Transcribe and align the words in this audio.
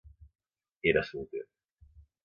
Era 0.93 1.03
solter. 1.11 1.45